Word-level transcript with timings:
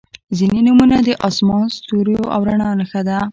•ځینې 0.37 0.59
نومونه 0.67 0.97
د 1.07 1.09
آسمان، 1.27 1.65
ستوریو 1.77 2.21
او 2.33 2.39
رڼا 2.47 2.69
نښه 2.79 3.01
ده. 3.07 3.19